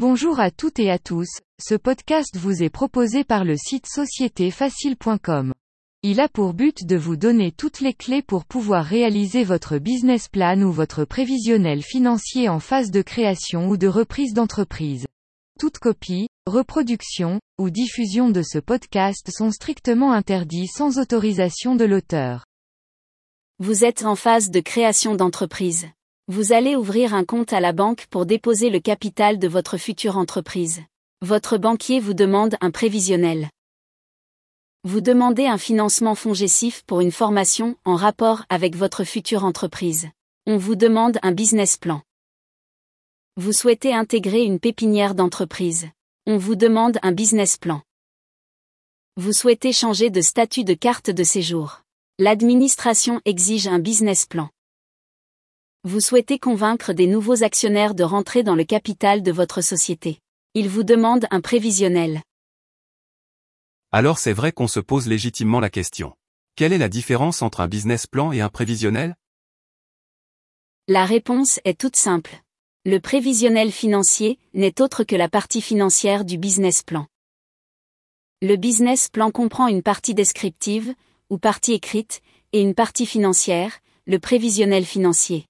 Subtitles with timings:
[0.00, 1.26] Bonjour à toutes et à tous,
[1.60, 5.52] ce podcast vous est proposé par le site sociétéfacile.com.
[6.04, 10.28] Il a pour but de vous donner toutes les clés pour pouvoir réaliser votre business
[10.28, 15.04] plan ou votre prévisionnel financier en phase de création ou de reprise d'entreprise.
[15.58, 22.44] Toute copie, reproduction, ou diffusion de ce podcast sont strictement interdits sans autorisation de l'auteur.
[23.58, 25.88] Vous êtes en phase de création d'entreprise.
[26.30, 30.18] Vous allez ouvrir un compte à la banque pour déposer le capital de votre future
[30.18, 30.82] entreprise.
[31.22, 33.48] Votre banquier vous demande un prévisionnel.
[34.84, 40.10] Vous demandez un financement fongessif pour une formation en rapport avec votre future entreprise.
[40.46, 42.02] On vous demande un business plan.
[43.38, 45.88] Vous souhaitez intégrer une pépinière d'entreprise.
[46.26, 47.80] On vous demande un business plan.
[49.16, 51.80] Vous souhaitez changer de statut de carte de séjour.
[52.18, 54.50] L'administration exige un business plan.
[55.84, 60.18] Vous souhaitez convaincre des nouveaux actionnaires de rentrer dans le capital de votre société.
[60.54, 62.20] Ils vous demandent un prévisionnel.
[63.92, 66.14] Alors c'est vrai qu'on se pose légitimement la question.
[66.56, 69.14] Quelle est la différence entre un business plan et un prévisionnel?
[70.88, 72.42] La réponse est toute simple.
[72.84, 77.06] Le prévisionnel financier n'est autre que la partie financière du business plan.
[78.42, 80.92] Le business plan comprend une partie descriptive,
[81.30, 82.20] ou partie écrite,
[82.52, 85.46] et une partie financière, le prévisionnel financier.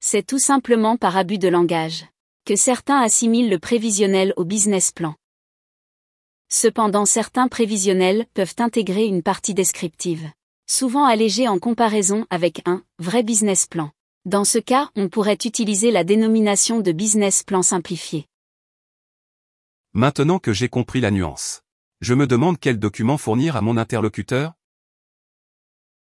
[0.00, 2.06] C'est tout simplement par abus de langage
[2.44, 5.14] que certains assimilent le prévisionnel au business plan.
[6.48, 10.30] Cependant certains prévisionnels peuvent intégrer une partie descriptive,
[10.66, 13.90] souvent allégée en comparaison avec un vrai business plan.
[14.24, 18.26] Dans ce cas, on pourrait utiliser la dénomination de business plan simplifié.
[19.92, 21.60] Maintenant que j'ai compris la nuance,
[22.00, 24.54] je me demande quel document fournir à mon interlocuteur?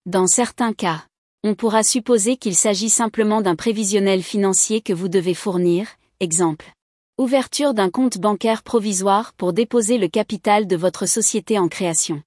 [0.04, 1.07] Dans certains cas,
[1.44, 5.88] on pourra supposer qu'il s'agit simplement d'un prévisionnel financier que vous devez fournir,
[6.20, 6.72] exemple.
[7.18, 12.22] Ouverture d'un compte bancaire provisoire pour déposer le capital de votre société en création.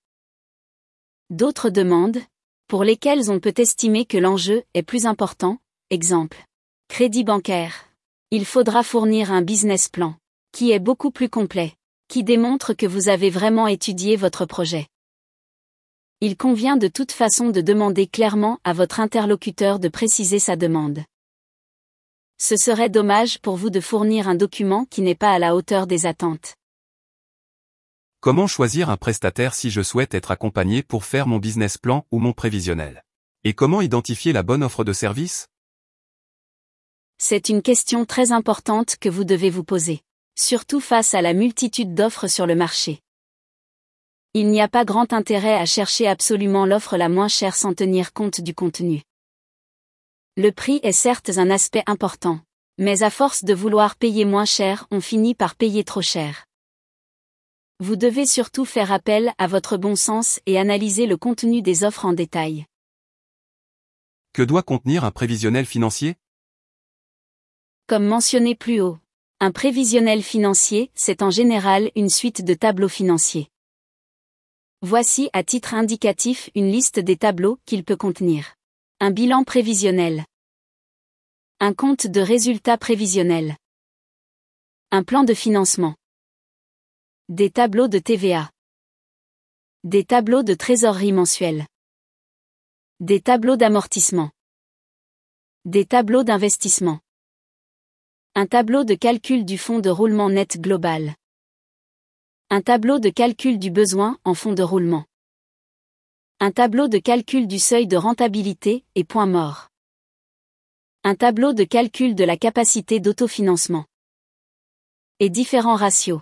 [1.30, 2.20] D'autres demandes,
[2.68, 5.58] pour lesquelles on peut estimer que l'enjeu est plus important,
[5.92, 6.46] Exemple.
[6.88, 7.74] Crédit bancaire.
[8.32, 10.16] Il faudra fournir un business plan,
[10.54, 11.74] qui est beaucoup plus complet,
[12.08, 14.88] qui démontre que vous avez vraiment étudié votre projet.
[16.24, 21.00] Il convient de toute façon de demander clairement à votre interlocuteur de préciser sa demande.
[22.38, 25.88] Ce serait dommage pour vous de fournir un document qui n'est pas à la hauteur
[25.88, 26.54] des attentes.
[28.20, 32.20] Comment choisir un prestataire si je souhaite être accompagné pour faire mon business plan ou
[32.20, 33.04] mon prévisionnel?
[33.44, 35.48] Et comment identifier la bonne offre de service?
[37.18, 40.02] C'est une question très importante que vous devez vous poser.
[40.38, 43.02] Surtout face à la multitude d'offres sur le marché.
[44.34, 48.14] Il n'y a pas grand intérêt à chercher absolument l'offre la moins chère sans tenir
[48.14, 49.02] compte du contenu.
[50.38, 52.40] Le prix est certes un aspect important,
[52.78, 56.46] mais à force de vouloir payer moins cher, on finit par payer trop cher.
[57.82, 62.06] Vous devez surtout faire appel à votre bon sens et analyser le contenu des offres
[62.06, 62.66] en détail.
[64.32, 66.16] Que doit contenir un prévisionnel financier?
[67.88, 68.98] Comme mentionné plus haut.
[69.42, 73.51] Un prévisionnel financier, c'est en général une suite de tableaux financiers.
[74.84, 78.56] Voici à titre indicatif une liste des tableaux qu'il peut contenir.
[79.00, 80.26] Un bilan prévisionnel.
[81.60, 83.58] Un compte de résultats prévisionnels.
[84.90, 85.96] Un plan de financement.
[87.30, 88.50] Des tableaux de TVA.
[89.84, 91.68] Des tableaux de trésorerie mensuelle.
[93.00, 94.32] Des tableaux d'amortissement.
[95.64, 97.02] Des tableaux d'investissement.
[98.34, 101.14] Un tableau de calcul du fonds de roulement net global.
[102.54, 105.06] Un tableau de calcul du besoin en fonds de roulement.
[106.42, 109.70] Un tableau de calcul du seuil de rentabilité et point mort.
[111.06, 113.86] Un tableau de calcul de la capacité d'autofinancement.
[115.22, 116.20] Et différents ratios.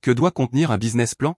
[0.00, 1.36] Que doit contenir un business plan?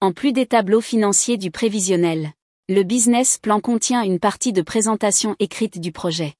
[0.00, 2.32] En plus des tableaux financiers du prévisionnel,
[2.70, 6.32] le business plan contient une partie de présentation écrite du projet.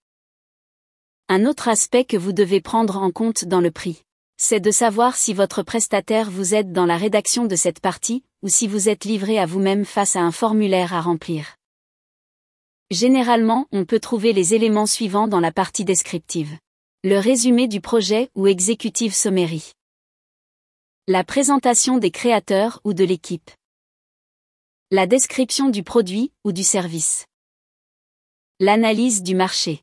[1.28, 4.02] Un autre aspect que vous devez prendre en compte dans le prix,
[4.36, 8.48] c'est de savoir si votre prestataire vous aide dans la rédaction de cette partie, ou
[8.48, 11.56] si vous êtes livré à vous-même face à un formulaire à remplir.
[12.90, 16.56] Généralement, on peut trouver les éléments suivants dans la partie descriptive.
[17.02, 19.72] Le résumé du projet ou exécutive sommerie.
[21.06, 23.50] La présentation des créateurs ou de l'équipe.
[24.90, 27.26] La description du produit ou du service.
[28.60, 29.82] L'analyse du marché.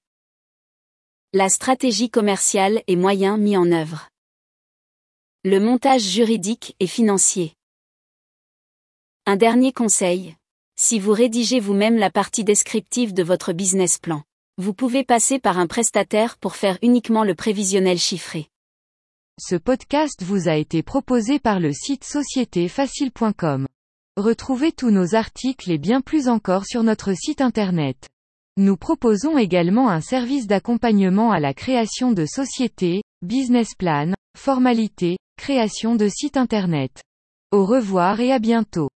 [1.33, 4.11] La stratégie commerciale et moyens mis en œuvre.
[5.44, 7.56] Le montage juridique et financier.
[9.26, 10.36] Un dernier conseil.
[10.80, 14.22] Si vous rédigez vous-même la partie descriptive de votre business plan,
[14.58, 18.50] Vous pouvez passer par un prestataire pour faire uniquement le prévisionnel chiffré.
[19.40, 23.68] Ce podcast vous a été proposé par le site sociétéfacile.com.
[24.18, 28.10] Retrouvez tous nos articles et bien plus encore sur notre site internet.
[28.58, 35.95] Nous proposons également un service d'accompagnement à la création de sociétés, business plan, formalités, création
[35.95, 37.01] de sites internet.
[37.51, 38.89] Au revoir et à bientôt.